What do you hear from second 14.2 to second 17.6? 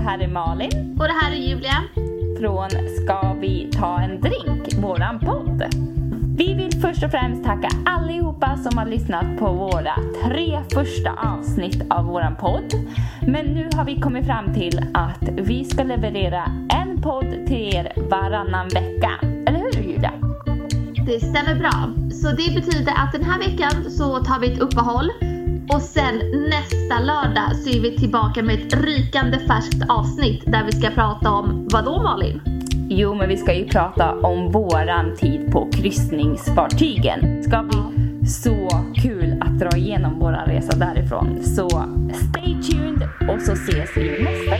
fram till att vi ska leverera en podd